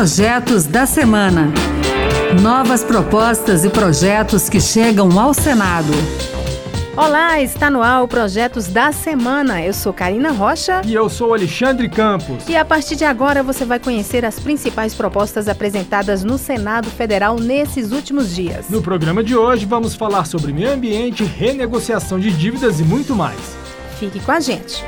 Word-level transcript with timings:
Projetos 0.00 0.64
da 0.64 0.86
Semana. 0.86 1.52
Novas 2.40 2.82
propostas 2.82 3.66
e 3.66 3.68
projetos 3.68 4.48
que 4.48 4.58
chegam 4.58 5.20
ao 5.20 5.34
Senado. 5.34 5.92
Olá, 6.96 7.42
está 7.42 7.70
no 7.70 7.82
ar 7.82 8.02
o 8.02 8.08
Projetos 8.08 8.68
da 8.68 8.92
Semana. 8.92 9.62
Eu 9.62 9.74
sou 9.74 9.92
Karina 9.92 10.32
Rocha. 10.32 10.80
E 10.86 10.94
eu 10.94 11.10
sou 11.10 11.34
Alexandre 11.34 11.86
Campos. 11.86 12.48
E 12.48 12.56
a 12.56 12.64
partir 12.64 12.96
de 12.96 13.04
agora 13.04 13.42
você 13.42 13.66
vai 13.66 13.78
conhecer 13.78 14.24
as 14.24 14.40
principais 14.40 14.94
propostas 14.94 15.48
apresentadas 15.48 16.24
no 16.24 16.38
Senado 16.38 16.88
Federal 16.88 17.38
nesses 17.38 17.92
últimos 17.92 18.34
dias. 18.34 18.70
No 18.70 18.80
programa 18.80 19.22
de 19.22 19.36
hoje 19.36 19.66
vamos 19.66 19.94
falar 19.94 20.24
sobre 20.24 20.50
meio 20.50 20.72
ambiente, 20.72 21.24
renegociação 21.24 22.18
de 22.18 22.30
dívidas 22.30 22.80
e 22.80 22.84
muito 22.84 23.14
mais. 23.14 23.38
Fique 23.98 24.18
com 24.18 24.32
a 24.32 24.40
gente. 24.40 24.82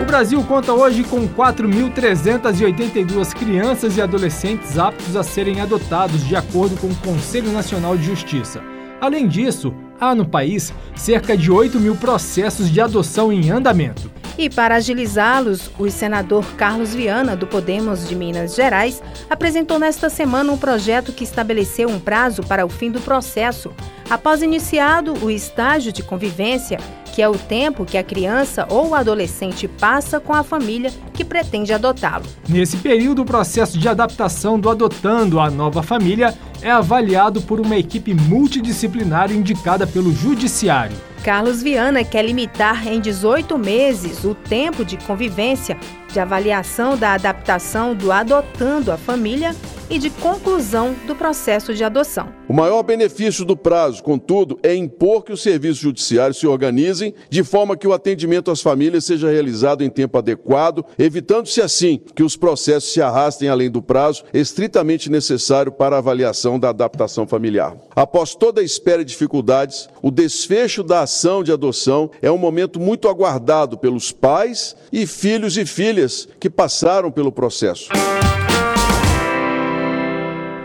O 0.00 0.04
Brasil 0.04 0.40
conta 0.44 0.72
hoje 0.72 1.02
com 1.02 1.28
4.382 1.28 3.34
crianças 3.34 3.96
e 3.96 4.00
adolescentes 4.00 4.78
aptos 4.78 5.16
a 5.16 5.24
serem 5.24 5.60
adotados, 5.60 6.24
de 6.24 6.36
acordo 6.36 6.76
com 6.76 6.86
o 6.86 6.96
Conselho 6.96 7.50
Nacional 7.50 7.96
de 7.96 8.04
Justiça. 8.04 8.62
Além 9.00 9.26
disso, 9.26 9.74
há 10.00 10.14
no 10.14 10.24
país 10.24 10.72
cerca 10.94 11.36
de 11.36 11.50
8 11.50 11.80
mil 11.80 11.96
processos 11.96 12.70
de 12.70 12.80
adoção 12.80 13.32
em 13.32 13.50
andamento. 13.50 14.08
E 14.38 14.48
para 14.48 14.76
agilizá-los, 14.76 15.68
o 15.80 15.90
senador 15.90 16.44
Carlos 16.56 16.94
Viana, 16.94 17.34
do 17.34 17.44
Podemos 17.44 18.08
de 18.08 18.14
Minas 18.14 18.54
Gerais, 18.54 19.02
apresentou 19.28 19.80
nesta 19.80 20.08
semana 20.08 20.52
um 20.52 20.56
projeto 20.56 21.12
que 21.12 21.24
estabeleceu 21.24 21.88
um 21.88 21.98
prazo 21.98 22.44
para 22.44 22.64
o 22.64 22.68
fim 22.68 22.88
do 22.88 23.00
processo, 23.00 23.72
após 24.08 24.42
iniciado 24.42 25.12
o 25.24 25.28
estágio 25.28 25.92
de 25.92 26.04
convivência 26.04 26.78
que 27.18 27.22
é 27.22 27.28
o 27.28 27.36
tempo 27.36 27.84
que 27.84 27.98
a 27.98 28.04
criança 28.04 28.64
ou 28.70 28.90
o 28.90 28.94
adolescente 28.94 29.66
passa 29.66 30.20
com 30.20 30.32
a 30.32 30.44
família 30.44 30.92
que 31.12 31.24
pretende 31.24 31.72
adotá-lo. 31.72 32.24
Nesse 32.48 32.76
período, 32.76 33.22
o 33.22 33.24
processo 33.24 33.76
de 33.76 33.88
adaptação 33.88 34.56
do 34.56 34.70
adotando 34.70 35.40
à 35.40 35.50
nova 35.50 35.82
família 35.82 36.32
é 36.62 36.70
avaliado 36.70 37.42
por 37.42 37.58
uma 37.58 37.76
equipe 37.76 38.14
multidisciplinar 38.14 39.32
indicada 39.32 39.84
pelo 39.84 40.12
Judiciário. 40.12 40.96
Carlos 41.24 41.60
Viana 41.60 42.04
quer 42.04 42.24
limitar 42.24 42.86
em 42.86 43.00
18 43.00 43.58
meses 43.58 44.22
o 44.22 44.32
tempo 44.32 44.84
de 44.84 44.96
convivência, 44.98 45.76
de 46.12 46.20
avaliação 46.20 46.96
da 46.96 47.14
adaptação 47.14 47.96
do 47.96 48.12
adotando 48.12 48.92
a 48.92 48.96
família 48.96 49.56
e 49.90 49.98
de 49.98 50.10
conclusão 50.10 50.94
do 51.06 51.14
processo 51.14 51.74
de 51.74 51.84
adoção. 51.84 52.28
O 52.48 52.52
maior 52.52 52.82
benefício 52.82 53.44
do 53.44 53.56
prazo, 53.56 54.02
contudo, 54.02 54.58
é 54.62 54.74
impor 54.74 55.22
que 55.24 55.32
os 55.32 55.42
serviços 55.42 55.78
judiciários 55.78 56.38
se 56.38 56.46
organizem 56.46 57.14
de 57.28 57.42
forma 57.42 57.76
que 57.76 57.86
o 57.86 57.92
atendimento 57.92 58.50
às 58.50 58.60
famílias 58.60 59.04
seja 59.04 59.30
realizado 59.30 59.82
em 59.82 59.90
tempo 59.90 60.18
adequado, 60.18 60.84
evitando-se 60.98 61.60
assim 61.60 62.00
que 62.14 62.22
os 62.22 62.36
processos 62.36 62.92
se 62.92 63.00
arrastem 63.00 63.48
além 63.48 63.70
do 63.70 63.82
prazo 63.82 64.24
estritamente 64.32 65.10
necessário 65.10 65.72
para 65.72 65.96
a 65.96 65.98
avaliação 65.98 66.58
da 66.58 66.70
adaptação 66.70 67.26
familiar. 67.26 67.76
Após 67.94 68.34
toda 68.34 68.60
a 68.60 68.64
espera 68.64 69.02
e 69.02 69.04
dificuldades, 69.04 69.88
o 70.02 70.10
desfecho 70.10 70.82
da 70.82 71.02
ação 71.02 71.42
de 71.42 71.52
adoção 71.52 72.10
é 72.22 72.30
um 72.30 72.38
momento 72.38 72.80
muito 72.80 73.08
aguardado 73.08 73.76
pelos 73.76 74.12
pais 74.12 74.76
e 74.92 75.06
filhos 75.06 75.56
e 75.56 75.66
filhas 75.66 76.28
que 76.38 76.50
passaram 76.50 77.10
pelo 77.10 77.32
processo. 77.32 77.88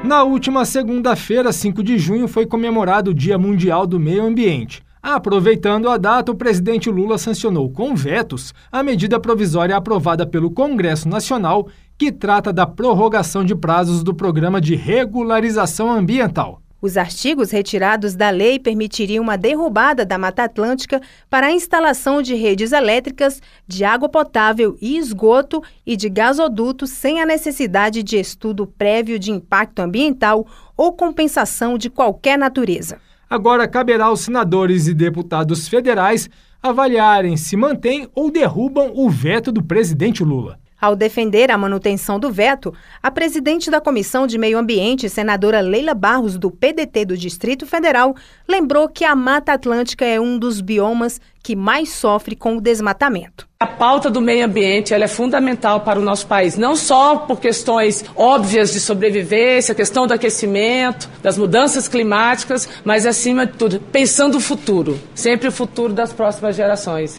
Na 0.03 0.21
última 0.21 0.65
segunda-feira, 0.65 1.53
5 1.53 1.81
de 1.81 1.97
junho, 1.97 2.27
foi 2.27 2.45
comemorado 2.45 3.11
o 3.11 3.13
Dia 3.13 3.37
Mundial 3.37 3.87
do 3.87 3.97
Meio 3.97 4.25
Ambiente. 4.25 4.83
Aproveitando 5.01 5.89
a 5.89 5.97
data, 5.97 6.29
o 6.29 6.35
presidente 6.35 6.89
Lula 6.89 7.17
sancionou 7.17 7.69
com 7.69 7.95
vetos 7.95 8.53
a 8.69 8.83
medida 8.83 9.17
provisória 9.17 9.77
aprovada 9.77 10.27
pelo 10.27 10.51
Congresso 10.51 11.07
Nacional 11.07 11.69
que 11.97 12.11
trata 12.11 12.51
da 12.51 12.65
prorrogação 12.65 13.45
de 13.45 13.55
prazos 13.55 14.03
do 14.03 14.13
Programa 14.13 14.59
de 14.59 14.75
Regularização 14.75 15.89
Ambiental. 15.89 16.62
Os 16.83 16.97
artigos 16.97 17.49
retirados 17.49 18.13
da 18.13 18.29
lei 18.29 18.59
permitiriam 18.59 19.23
uma 19.23 19.37
derrubada 19.37 20.05
da 20.05 20.17
Mata 20.17 20.43
Atlântica 20.43 21.01
para 21.29 21.47
a 21.47 21.51
instalação 21.53 22.21
de 22.21 22.35
redes 22.35 22.73
elétricas, 22.73 23.41
de 23.65 23.85
água 23.85 24.09
potável 24.09 24.75
e 24.81 24.97
esgoto 24.97 25.63
e 25.85 25.95
de 25.95 26.09
gasodutos 26.09 26.89
sem 26.89 27.21
a 27.21 27.25
necessidade 27.25 28.03
de 28.03 28.17
estudo 28.17 28.67
prévio 28.67 29.17
de 29.17 29.31
impacto 29.31 29.79
ambiental 29.79 30.45
ou 30.75 30.91
compensação 30.91 31.77
de 31.77 31.89
qualquer 31.89 32.37
natureza. 32.37 32.97
Agora 33.29 33.65
caberá 33.65 34.07
aos 34.07 34.19
senadores 34.19 34.85
e 34.85 34.93
deputados 34.93 35.69
federais 35.69 36.29
avaliarem 36.61 37.37
se 37.37 37.55
mantêm 37.55 38.09
ou 38.13 38.29
derrubam 38.29 38.91
o 38.93 39.09
veto 39.09 39.53
do 39.53 39.63
presidente 39.63 40.21
Lula. 40.21 40.59
Ao 40.83 40.97
defender 40.97 41.49
a 41.49 41.57
manutenção 41.57 42.19
do 42.19 42.29
veto, 42.29 42.73
a 43.01 43.09
presidente 43.09 43.71
da 43.71 43.79
Comissão 43.79 44.27
de 44.27 44.37
Meio 44.37 44.57
Ambiente, 44.57 45.07
senadora 45.07 45.61
Leila 45.61 45.93
Barros, 45.93 46.37
do 46.37 46.51
PDT 46.51 47.05
do 47.05 47.15
Distrito 47.15 47.65
Federal, 47.65 48.13
lembrou 48.45 48.89
que 48.89 49.05
a 49.05 49.15
Mata 49.15 49.53
Atlântica 49.53 50.03
é 50.03 50.19
um 50.19 50.37
dos 50.37 50.59
biomas 50.59 51.21
que 51.41 51.55
mais 51.55 51.87
sofre 51.93 52.35
com 52.35 52.57
o 52.57 52.61
desmatamento. 52.61 53.47
A 53.61 53.65
pauta 53.65 54.09
do 54.09 54.19
meio 54.19 54.45
ambiente 54.45 54.93
é 54.93 55.07
fundamental 55.07 55.79
para 55.79 55.97
o 55.97 56.03
nosso 56.03 56.27
país, 56.27 56.57
não 56.57 56.75
só 56.75 57.15
por 57.15 57.39
questões 57.39 58.03
óbvias 58.13 58.73
de 58.73 58.81
sobrevivência, 58.81 59.73
questão 59.73 60.05
do 60.05 60.13
aquecimento, 60.13 61.09
das 61.21 61.37
mudanças 61.37 61.87
climáticas, 61.87 62.67
mas 62.83 63.05
acima 63.05 63.45
de 63.45 63.53
tudo, 63.53 63.79
pensando 63.79 64.35
o 64.35 64.41
futuro, 64.41 64.99
sempre 65.15 65.47
o 65.47 65.51
futuro 65.51 65.93
das 65.93 66.11
próximas 66.11 66.57
gerações. 66.57 67.17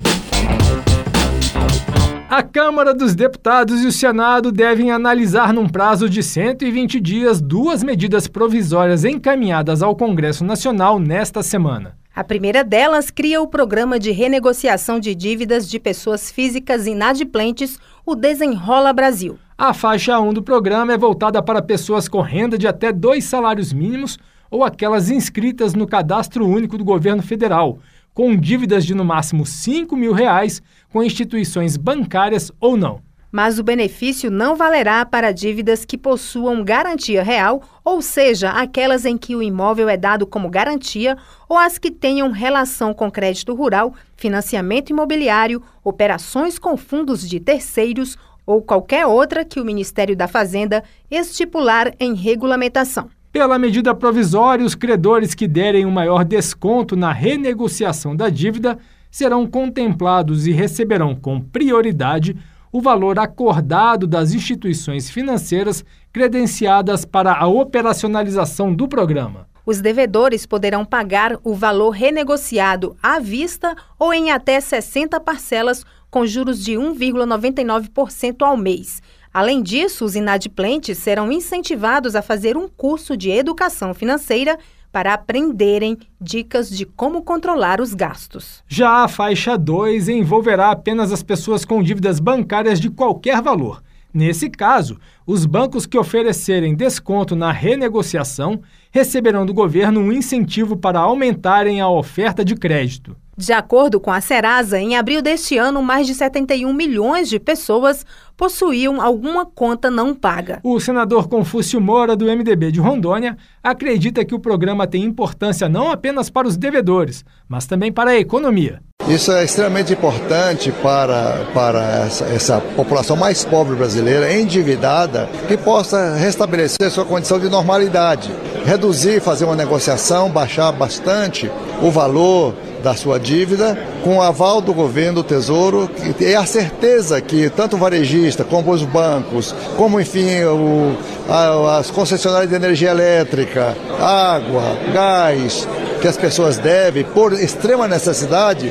A 2.28 2.42
Câmara 2.42 2.94
dos 2.94 3.14
Deputados 3.14 3.84
e 3.84 3.86
o 3.86 3.92
Senado 3.92 4.50
devem 4.50 4.90
analisar 4.90 5.52
num 5.52 5.68
prazo 5.68 6.08
de 6.08 6.22
120 6.22 6.98
dias 6.98 7.40
duas 7.40 7.82
medidas 7.82 8.26
provisórias 8.26 9.04
encaminhadas 9.04 9.82
ao 9.82 9.94
Congresso 9.94 10.42
Nacional 10.42 10.98
nesta 10.98 11.42
semana. 11.42 11.96
A 12.16 12.24
primeira 12.24 12.64
delas 12.64 13.10
cria 13.10 13.42
o 13.42 13.46
Programa 13.46 13.98
de 13.98 14.10
Renegociação 14.10 14.98
de 14.98 15.14
Dívidas 15.14 15.68
de 15.68 15.78
Pessoas 15.78 16.30
Físicas 16.30 16.86
Inadimplentes, 16.86 17.78
o 18.06 18.14
Desenrola 18.14 18.92
Brasil. 18.92 19.38
A 19.56 19.74
faixa 19.74 20.18
1 20.18 20.32
do 20.32 20.42
programa 20.42 20.94
é 20.94 20.98
voltada 20.98 21.42
para 21.42 21.60
pessoas 21.60 22.08
com 22.08 22.20
renda 22.20 22.56
de 22.56 22.66
até 22.66 22.90
dois 22.90 23.24
salários 23.24 23.72
mínimos 23.72 24.18
ou 24.50 24.64
aquelas 24.64 25.10
inscritas 25.10 25.74
no 25.74 25.86
Cadastro 25.86 26.46
Único 26.46 26.78
do 26.78 26.84
Governo 26.84 27.22
Federal, 27.22 27.78
com 28.14 28.36
dívidas 28.36 28.86
de 28.86 28.94
no 28.94 29.04
máximo 29.04 29.44
5 29.44 29.96
mil 29.96 30.12
reais 30.12 30.62
com 30.92 31.02
instituições 31.02 31.76
bancárias 31.76 32.52
ou 32.60 32.76
não. 32.76 33.02
Mas 33.32 33.58
o 33.58 33.64
benefício 33.64 34.30
não 34.30 34.54
valerá 34.54 35.04
para 35.04 35.32
dívidas 35.32 35.84
que 35.84 35.98
possuam 35.98 36.62
garantia 36.62 37.20
real, 37.20 37.60
ou 37.84 38.00
seja, 38.00 38.50
aquelas 38.50 39.04
em 39.04 39.18
que 39.18 39.34
o 39.34 39.42
imóvel 39.42 39.88
é 39.88 39.96
dado 39.96 40.24
como 40.24 40.48
garantia, 40.48 41.18
ou 41.48 41.58
as 41.58 41.76
que 41.76 41.90
tenham 41.90 42.30
relação 42.30 42.94
com 42.94 43.10
crédito 43.10 43.52
rural, 43.52 43.92
financiamento 44.16 44.90
imobiliário, 44.90 45.60
operações 45.82 46.60
com 46.60 46.76
fundos 46.76 47.28
de 47.28 47.40
terceiros 47.40 48.16
ou 48.46 48.62
qualquer 48.62 49.04
outra 49.04 49.44
que 49.44 49.58
o 49.58 49.64
Ministério 49.64 50.14
da 50.14 50.28
Fazenda 50.28 50.84
estipular 51.10 51.92
em 51.98 52.14
regulamentação. 52.14 53.10
Pela 53.34 53.58
medida 53.58 53.92
provisória, 53.92 54.64
os 54.64 54.76
credores 54.76 55.34
que 55.34 55.48
derem 55.48 55.84
um 55.84 55.90
maior 55.90 56.24
desconto 56.24 56.94
na 56.94 57.12
renegociação 57.12 58.14
da 58.14 58.28
dívida 58.28 58.78
serão 59.10 59.44
contemplados 59.44 60.46
e 60.46 60.52
receberão 60.52 61.16
com 61.16 61.40
prioridade 61.40 62.36
o 62.70 62.80
valor 62.80 63.18
acordado 63.18 64.06
das 64.06 64.32
instituições 64.32 65.10
financeiras 65.10 65.84
credenciadas 66.12 67.04
para 67.04 67.34
a 67.34 67.48
operacionalização 67.48 68.72
do 68.72 68.86
programa. 68.86 69.48
Os 69.66 69.80
devedores 69.80 70.46
poderão 70.46 70.84
pagar 70.84 71.36
o 71.42 71.54
valor 71.54 71.90
renegociado 71.90 72.96
à 73.02 73.18
vista 73.18 73.74
ou 73.98 74.14
em 74.14 74.30
até 74.30 74.60
60 74.60 75.18
parcelas 75.18 75.84
com 76.08 76.24
juros 76.24 76.64
de 76.64 76.74
1,99% 76.74 78.42
ao 78.42 78.56
mês 78.56 79.02
Além 79.34 79.60
disso, 79.64 80.04
os 80.04 80.14
inadimplentes 80.14 80.96
serão 80.96 81.32
incentivados 81.32 82.14
a 82.14 82.22
fazer 82.22 82.56
um 82.56 82.68
curso 82.68 83.16
de 83.16 83.30
educação 83.30 83.92
financeira 83.92 84.56
para 84.92 85.12
aprenderem 85.12 85.98
dicas 86.20 86.70
de 86.70 86.86
como 86.86 87.20
controlar 87.20 87.80
os 87.80 87.94
gastos. 87.94 88.62
Já 88.68 89.02
a 89.02 89.08
faixa 89.08 89.58
2 89.58 90.08
envolverá 90.08 90.70
apenas 90.70 91.10
as 91.10 91.20
pessoas 91.20 91.64
com 91.64 91.82
dívidas 91.82 92.20
bancárias 92.20 92.78
de 92.78 92.88
qualquer 92.88 93.42
valor. 93.42 93.82
Nesse 94.14 94.48
caso, 94.48 95.00
os 95.26 95.44
bancos 95.44 95.84
que 95.84 95.98
oferecerem 95.98 96.76
desconto 96.76 97.34
na 97.34 97.50
renegociação 97.50 98.62
receberão 98.92 99.44
do 99.44 99.52
governo 99.52 99.98
um 99.98 100.12
incentivo 100.12 100.76
para 100.76 101.00
aumentarem 101.00 101.80
a 101.80 101.88
oferta 101.88 102.44
de 102.44 102.54
crédito. 102.54 103.16
De 103.36 103.52
acordo 103.52 103.98
com 103.98 104.12
a 104.12 104.20
Serasa, 104.20 104.78
em 104.78 104.96
abril 104.96 105.20
deste 105.20 105.58
ano, 105.58 105.82
mais 105.82 106.06
de 106.06 106.14
71 106.14 106.72
milhões 106.72 107.28
de 107.28 107.40
pessoas 107.40 108.06
possuíam 108.36 109.00
alguma 109.00 109.46
conta 109.46 109.90
não 109.90 110.14
paga. 110.14 110.60
O 110.62 110.78
senador 110.80 111.28
Confúcio 111.28 111.80
Moura, 111.80 112.16
do 112.16 112.26
MDB 112.26 112.72
de 112.72 112.80
Rondônia, 112.80 113.36
acredita 113.62 114.24
que 114.24 114.34
o 114.34 114.40
programa 114.40 114.86
tem 114.86 115.02
importância 115.04 115.68
não 115.68 115.90
apenas 115.90 116.30
para 116.30 116.46
os 116.46 116.56
devedores, 116.56 117.24
mas 117.48 117.66
também 117.66 117.92
para 117.92 118.10
a 118.10 118.18
economia. 118.18 118.80
Isso 119.08 119.30
é 119.32 119.44
extremamente 119.44 119.92
importante 119.92 120.72
para, 120.82 121.44
para 121.52 122.06
essa, 122.06 122.24
essa, 122.24 122.60
população 122.74 123.16
mais 123.16 123.44
pobre 123.44 123.76
brasileira, 123.76 124.32
endividada, 124.32 125.28
que 125.46 125.58
possa 125.58 126.14
restabelecer 126.14 126.90
sua 126.90 127.04
condição 127.04 127.38
de 127.38 127.48
normalidade, 127.50 128.30
reduzir, 128.64 129.20
fazer 129.20 129.44
uma 129.44 129.56
negociação, 129.56 130.30
baixar 130.30 130.72
bastante 130.72 131.50
o 131.82 131.90
valor 131.90 132.54
da 132.84 132.94
sua 132.94 133.18
dívida, 133.18 133.78
com 134.04 134.18
o 134.18 134.22
aval 134.22 134.60
do 134.60 134.74
governo, 134.74 135.22
do 135.22 135.24
Tesouro, 135.24 135.90
e 136.20 136.34
a 136.34 136.44
certeza 136.44 137.18
que 137.18 137.48
tanto 137.48 137.76
o 137.76 137.78
varejista, 137.78 138.44
como 138.44 138.70
os 138.70 138.82
bancos, 138.82 139.54
como, 139.74 139.98
enfim, 139.98 140.44
o, 140.44 140.94
a, 141.26 141.78
as 141.78 141.90
concessionárias 141.90 142.50
de 142.50 142.54
energia 142.54 142.90
elétrica, 142.90 143.74
água, 143.98 144.76
gás, 144.92 145.66
que 146.02 146.06
as 146.06 146.18
pessoas 146.18 146.58
devem, 146.58 147.04
por 147.04 147.32
extrema 147.32 147.88
necessidade, 147.88 148.70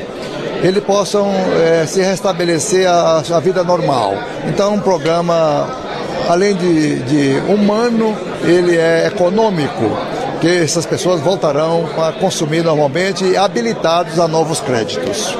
eles 0.62 0.84
possam 0.84 1.32
é, 1.60 1.84
se 1.84 2.00
restabelecer 2.00 2.88
a, 2.88 3.18
a, 3.18 3.40
vida 3.40 3.64
normal. 3.64 4.14
Então, 4.46 4.74
um 4.74 4.80
programa, 4.80 5.68
além 6.28 6.54
de, 6.54 7.00
de 7.00 7.52
humano, 7.52 8.16
ele 8.44 8.76
é 8.76 9.08
econômico 9.08 10.13
que 10.40 10.48
essas 10.48 10.86
pessoas 10.86 11.20
voltarão 11.20 11.88
a 12.02 12.12
consumir 12.12 12.62
normalmente 12.62 13.36
habilitados 13.36 14.18
a 14.18 14.28
novos 14.28 14.60
créditos. 14.60 15.36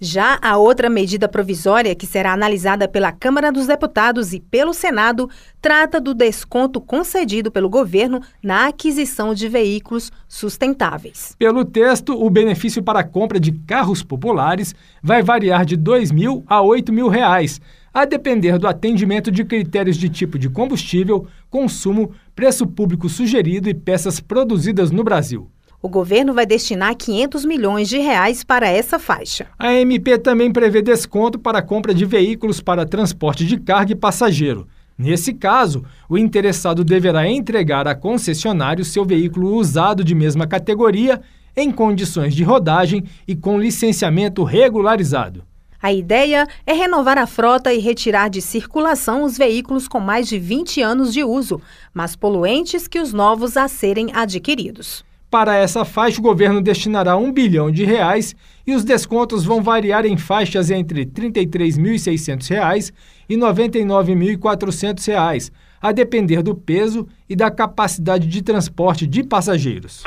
Já 0.00 0.38
a 0.40 0.56
outra 0.56 0.88
medida 0.88 1.28
provisória, 1.28 1.94
que 1.94 2.06
será 2.06 2.32
analisada 2.32 2.86
pela 2.86 3.10
Câmara 3.10 3.50
dos 3.50 3.66
Deputados 3.66 4.32
e 4.32 4.38
pelo 4.38 4.72
Senado, 4.72 5.28
trata 5.60 6.00
do 6.00 6.14
desconto 6.14 6.80
concedido 6.80 7.50
pelo 7.50 7.68
governo 7.68 8.20
na 8.42 8.68
aquisição 8.68 9.34
de 9.34 9.48
veículos 9.48 10.12
sustentáveis. 10.28 11.34
Pelo 11.38 11.64
texto, 11.64 12.12
o 12.14 12.30
benefício 12.30 12.82
para 12.82 13.00
a 13.00 13.04
compra 13.04 13.40
de 13.40 13.50
carros 13.50 14.02
populares 14.02 14.74
vai 15.02 15.22
variar 15.22 15.64
de 15.64 15.74
R$ 15.74 15.82
2 15.82 16.12
mil 16.12 16.44
a 16.46 16.62
8 16.62 16.92
mil 16.92 17.08
reais, 17.08 17.60
a 17.92 18.04
depender 18.04 18.58
do 18.58 18.68
atendimento 18.68 19.30
de 19.30 19.44
critérios 19.44 19.96
de 19.96 20.08
tipo 20.08 20.38
de 20.38 20.48
combustível, 20.48 21.26
consumo, 21.50 22.12
preço 22.36 22.66
público 22.66 23.08
sugerido 23.08 23.68
e 23.68 23.74
peças 23.74 24.20
produzidas 24.20 24.92
no 24.92 25.02
Brasil. 25.02 25.50
O 25.80 25.88
governo 25.88 26.34
vai 26.34 26.44
destinar 26.44 26.96
500 26.96 27.44
milhões 27.44 27.88
de 27.88 27.98
reais 27.98 28.42
para 28.42 28.68
essa 28.68 28.98
faixa. 28.98 29.46
A 29.56 29.72
MP 29.74 30.18
também 30.18 30.52
prevê 30.52 30.82
desconto 30.82 31.38
para 31.38 31.60
a 31.60 31.62
compra 31.62 31.94
de 31.94 32.04
veículos 32.04 32.60
para 32.60 32.84
transporte 32.84 33.46
de 33.46 33.56
carga 33.56 33.92
e 33.92 33.94
passageiro. 33.94 34.66
Nesse 34.98 35.32
caso, 35.32 35.84
o 36.08 36.18
interessado 36.18 36.82
deverá 36.82 37.28
entregar 37.28 37.86
a 37.86 37.94
concessionário 37.94 38.84
seu 38.84 39.04
veículo 39.04 39.54
usado 39.54 40.02
de 40.02 40.16
mesma 40.16 40.48
categoria, 40.48 41.20
em 41.56 41.70
condições 41.70 42.34
de 42.34 42.42
rodagem 42.42 43.04
e 43.26 43.36
com 43.36 43.56
licenciamento 43.56 44.42
regularizado. 44.42 45.44
A 45.80 45.92
ideia 45.92 46.44
é 46.66 46.72
renovar 46.72 47.18
a 47.18 47.26
frota 47.26 47.72
e 47.72 47.78
retirar 47.78 48.28
de 48.28 48.42
circulação 48.42 49.22
os 49.22 49.38
veículos 49.38 49.86
com 49.86 50.00
mais 50.00 50.26
de 50.26 50.40
20 50.40 50.82
anos 50.82 51.12
de 51.12 51.22
uso, 51.22 51.60
mais 51.94 52.16
poluentes 52.16 52.88
que 52.88 52.98
os 52.98 53.12
novos 53.12 53.56
a 53.56 53.68
serem 53.68 54.10
adquiridos. 54.12 55.06
Para 55.30 55.56
essa 55.56 55.84
faixa, 55.84 56.20
o 56.20 56.22
governo 56.22 56.62
destinará 56.62 57.14
um 57.14 57.30
bilhão 57.30 57.70
de 57.70 57.84
reais 57.84 58.34
e 58.66 58.74
os 58.74 58.82
descontos 58.82 59.44
vão 59.44 59.62
variar 59.62 60.06
em 60.06 60.16
faixas 60.16 60.70
entre 60.70 61.00
R$ 61.00 61.06
33.600 61.06 62.92
e 63.28 63.34
R$ 63.34 63.40
99.400, 63.42 65.52
a 65.82 65.92
depender 65.92 66.42
do 66.42 66.54
peso 66.54 67.06
e 67.28 67.36
da 67.36 67.50
capacidade 67.50 68.26
de 68.26 68.40
transporte 68.40 69.06
de 69.06 69.22
passageiros. 69.22 70.02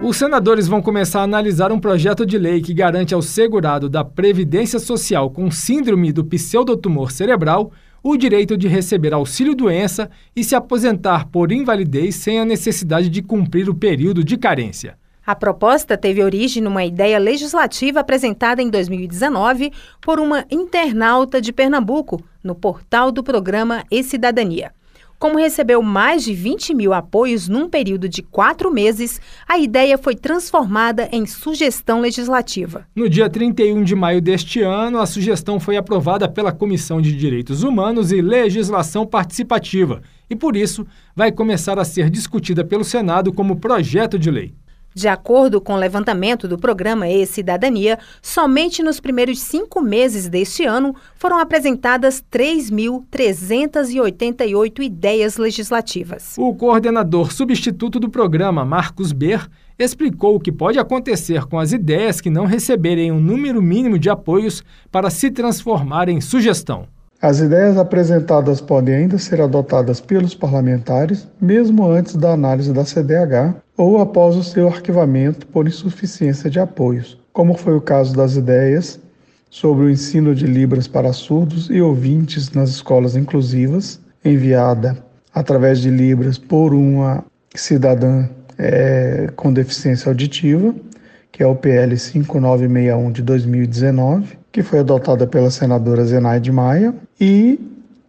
Os 0.00 0.16
senadores 0.16 0.68
vão 0.68 0.80
começar 0.80 1.20
a 1.20 1.24
analisar 1.24 1.72
um 1.72 1.80
projeto 1.80 2.24
de 2.24 2.38
lei 2.38 2.62
que 2.62 2.72
garante 2.72 3.12
ao 3.12 3.20
segurado 3.20 3.88
da 3.88 4.04
Previdência 4.04 4.78
Social 4.78 5.30
com 5.30 5.50
síndrome 5.50 6.12
do 6.12 6.24
pseudotumor 6.24 7.10
cerebral 7.10 7.72
o 8.02 8.16
direito 8.16 8.56
de 8.56 8.68
receber 8.68 9.12
auxílio-doença 9.12 10.10
e 10.34 10.42
se 10.42 10.54
aposentar 10.54 11.26
por 11.26 11.52
invalidez 11.52 12.16
sem 12.16 12.40
a 12.40 12.44
necessidade 12.44 13.08
de 13.08 13.22
cumprir 13.22 13.68
o 13.68 13.74
período 13.74 14.24
de 14.24 14.36
carência. 14.36 14.98
A 15.26 15.36
proposta 15.36 15.96
teve 15.96 16.24
origem 16.24 16.62
numa 16.62 16.84
ideia 16.84 17.18
legislativa 17.18 18.00
apresentada 18.00 18.62
em 18.62 18.70
2019 18.70 19.70
por 20.00 20.18
uma 20.18 20.44
internauta 20.50 21.40
de 21.40 21.52
Pernambuco 21.52 22.22
no 22.42 22.54
portal 22.54 23.12
do 23.12 23.22
programa 23.22 23.84
E 23.90 24.02
Cidadania. 24.02 24.72
Como 25.20 25.36
recebeu 25.36 25.82
mais 25.82 26.24
de 26.24 26.32
20 26.32 26.72
mil 26.72 26.94
apoios 26.94 27.46
num 27.46 27.68
período 27.68 28.08
de 28.08 28.22
quatro 28.22 28.72
meses, 28.72 29.20
a 29.46 29.58
ideia 29.58 29.98
foi 29.98 30.16
transformada 30.16 31.10
em 31.12 31.26
sugestão 31.26 32.00
legislativa. 32.00 32.86
No 32.96 33.06
dia 33.06 33.28
31 33.28 33.84
de 33.84 33.94
maio 33.94 34.22
deste 34.22 34.62
ano, 34.62 34.98
a 34.98 35.04
sugestão 35.04 35.60
foi 35.60 35.76
aprovada 35.76 36.26
pela 36.26 36.52
Comissão 36.52 37.02
de 37.02 37.14
Direitos 37.14 37.62
Humanos 37.62 38.12
e 38.12 38.22
Legislação 38.22 39.06
Participativa 39.06 40.00
e, 40.30 40.34
por 40.34 40.56
isso, 40.56 40.86
vai 41.14 41.30
começar 41.30 41.78
a 41.78 41.84
ser 41.84 42.08
discutida 42.08 42.64
pelo 42.64 42.82
Senado 42.82 43.30
como 43.30 43.60
projeto 43.60 44.18
de 44.18 44.30
lei. 44.30 44.54
De 44.94 45.06
acordo 45.06 45.60
com 45.60 45.74
o 45.74 45.78
levantamento 45.78 46.48
do 46.48 46.58
programa 46.58 47.08
E-Cidadania, 47.08 48.00
somente 48.20 48.82
nos 48.82 48.98
primeiros 48.98 49.38
cinco 49.40 49.80
meses 49.80 50.28
deste 50.28 50.64
ano 50.64 50.96
foram 51.14 51.38
apresentadas 51.38 52.20
3.388 52.32 54.82
ideias 54.82 55.36
legislativas. 55.36 56.34
O 56.36 56.52
coordenador 56.54 57.32
substituto 57.32 58.00
do 58.00 58.10
programa, 58.10 58.64
Marcos 58.64 59.12
Ber, 59.12 59.48
explicou 59.78 60.34
o 60.34 60.40
que 60.40 60.50
pode 60.50 60.76
acontecer 60.78 61.46
com 61.46 61.56
as 61.58 61.72
ideias 61.72 62.20
que 62.20 62.28
não 62.28 62.44
receberem 62.44 63.12
um 63.12 63.20
número 63.20 63.62
mínimo 63.62 63.96
de 63.98 64.10
apoios 64.10 64.64
para 64.90 65.08
se 65.08 65.30
transformar 65.30 66.08
em 66.08 66.20
sugestão. 66.20 66.88
As 67.22 67.38
ideias 67.38 67.76
apresentadas 67.76 68.62
podem 68.62 68.94
ainda 68.94 69.18
ser 69.18 69.42
adotadas 69.42 70.00
pelos 70.00 70.34
parlamentares, 70.34 71.28
mesmo 71.38 71.86
antes 71.86 72.16
da 72.16 72.32
análise 72.32 72.72
da 72.72 72.82
CDH 72.82 73.56
ou 73.80 73.98
após 73.98 74.36
o 74.36 74.44
seu 74.44 74.68
arquivamento 74.68 75.46
por 75.46 75.66
insuficiência 75.66 76.50
de 76.50 76.60
apoios, 76.60 77.18
como 77.32 77.56
foi 77.56 77.74
o 77.74 77.80
caso 77.80 78.14
das 78.14 78.36
ideias 78.36 79.00
sobre 79.48 79.86
o 79.86 79.90
ensino 79.90 80.34
de 80.34 80.46
Libras 80.46 80.86
para 80.86 81.14
surdos 81.14 81.70
e 81.70 81.80
ouvintes 81.80 82.50
nas 82.50 82.68
escolas 82.68 83.16
inclusivas, 83.16 83.98
enviada 84.22 84.98
através 85.34 85.80
de 85.80 85.88
Libras 85.88 86.36
por 86.36 86.74
uma 86.74 87.24
cidadã 87.54 88.28
é, 88.58 89.30
com 89.34 89.50
deficiência 89.50 90.10
auditiva, 90.10 90.74
que 91.32 91.42
é 91.42 91.46
o 91.46 91.56
PL 91.56 91.96
5961 91.96 93.10
de 93.10 93.22
2019, 93.22 94.38
que 94.52 94.62
foi 94.62 94.80
adotada 94.80 95.26
pela 95.26 95.50
senadora 95.50 96.04
Zenaide 96.04 96.52
Maia, 96.52 96.94
e 97.18 97.58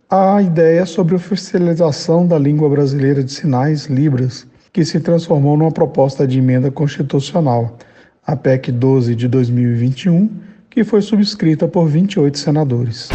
a 0.10 0.42
ideia 0.42 0.86
sobre 0.86 1.16
oficialização 1.16 2.28
da 2.28 2.38
língua 2.38 2.70
brasileira 2.70 3.24
de 3.24 3.32
sinais, 3.32 3.86
Libras, 3.86 4.51
que 4.74 4.86
se 4.86 5.00
transformou 5.00 5.58
numa 5.58 5.72
proposta 5.72 6.26
de 6.26 6.40
emenda 6.40 6.72
constitucional, 6.72 7.78
a 8.26 8.36
PEC 8.36 8.72
12 8.72 9.16
de 9.16 9.28
2021, 9.28 10.30
que 10.70 10.84
foi 10.84 11.02
subscrita 11.02 11.68
por 11.68 11.88
28 11.88 12.38
senadores. 12.40 13.10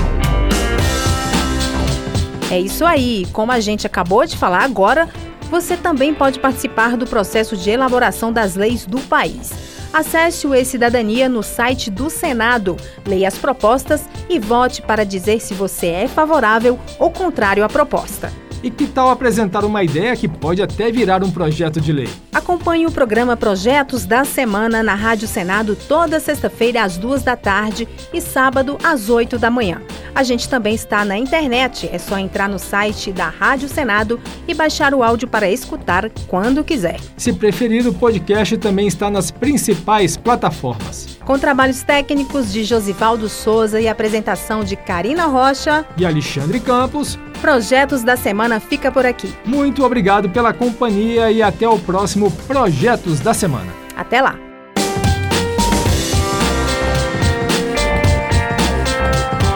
É 2.51 2.61
isso 2.61 2.85
aí. 2.85 3.27
Como 3.33 3.51
a 3.51 3.61
gente 3.61 3.87
acabou 3.87 4.25
de 4.27 4.37
falar 4.37 4.63
agora, 4.63 5.09
você 5.51 5.77
também 5.77 6.15
pode 6.15 6.39
participar 6.39 6.97
do 6.97 7.07
processo 7.07 7.57
de 7.57 7.71
elaboração 7.71 8.33
das 8.33 8.55
leis 8.55 8.85
do 8.85 9.01
país. 9.01 9.53
Acesse 9.93 10.47
o 10.47 10.55
E-Cidadania 10.55 11.29
no 11.29 11.43
site 11.43 11.91
do 11.91 12.11
Senado, 12.11 12.77
leia 13.07 13.29
as 13.29 13.39
propostas 13.39 14.05
e 14.29 14.39
vote 14.39 14.83
para 14.83 15.05
dizer 15.05 15.41
se 15.41 15.55
você 15.55 15.87
é 15.87 16.09
favorável 16.09 16.79
ou 16.99 17.11
contrário 17.11 17.65
à 17.65 17.69
proposta. 17.69 18.31
E 18.67 18.71
que 18.71 18.85
tal 18.85 19.11
apresentar 19.11 19.65
uma 19.65 19.85
ideia 19.85 20.17
que 20.17 20.27
pode 20.27 20.61
até 20.61 20.91
virar 20.91 21.23
um 21.23 21.31
projeto 21.31 21.81
de 21.81 21.93
lei? 21.93 22.09
Acompanhe 22.35 22.85
o 22.85 22.91
programa 22.91 23.37
Projetos 23.37 24.05
da 24.05 24.25
Semana 24.25 24.83
na 24.83 24.97
Rádio 24.97 25.29
Senado 25.29 25.77
toda 25.77 26.19
sexta-feira 26.19 26.83
às 26.83 26.97
duas 26.97 27.23
da 27.23 27.37
tarde 27.37 27.87
e 28.13 28.21
sábado 28.21 28.77
às 28.83 29.09
oito 29.09 29.39
da 29.39 29.53
manhã. 29.53 29.81
A 30.17 30.25
gente 30.25 30.49
também 30.49 30.75
está 30.75 31.05
na 31.05 31.17
internet, 31.17 31.89
é 31.93 31.99
só 31.99 32.19
entrar 32.19 32.49
no 32.49 32.59
site 32.59 33.13
da 33.13 33.29
Rádio 33.29 33.69
Senado 33.69 34.19
e 34.49 34.55
baixar 34.55 34.95
o 34.95 35.03
áudio 35.03 35.29
para 35.29 35.49
escutar 35.49 36.11
quando 36.27 36.65
quiser. 36.65 36.99
Se 37.17 37.33
preferir, 37.33 37.87
o 37.87 37.95
podcast 37.95 38.57
também 38.57 38.89
está 38.89 39.09
nas 39.09 39.31
principais 39.31 40.17
plataformas. 40.17 41.17
Com 41.25 41.39
trabalhos 41.39 41.83
técnicos 41.83 42.53
de 42.53 42.65
Josivaldo 42.65 43.29
Souza 43.29 43.81
e 43.81 43.89
apresentação 43.89 44.65
de 44.65 44.75
Karina 44.75 45.27
Rocha 45.27 45.85
e 45.97 46.07
Alexandre 46.07 46.61
Campos, 46.61 47.19
Projetos 47.37 48.03
da 48.03 48.17
Semana 48.17 48.59
fica 48.61 48.91
por 48.91 49.07
aqui. 49.07 49.33
Muito 49.45 49.85
obrigado 49.85 50.29
pela 50.29 50.53
companhia 50.53 51.31
e 51.31 51.43
até 51.43 51.69
o 51.69 51.79
próximo 51.79 52.31
Projetos 52.47 53.21
da 53.21 53.33
Semana. 53.33 53.73
Até 53.97 54.21
lá! 54.21 54.37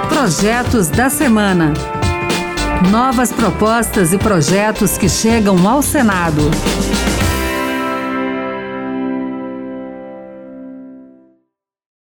Projetos 0.08 0.88
da 0.88 1.08
Semana. 1.08 1.72
Novas 2.90 3.32
propostas 3.32 4.12
e 4.12 4.18
projetos 4.18 4.96
que 4.96 5.08
chegam 5.08 5.68
ao 5.68 5.82
Senado. 5.82 6.42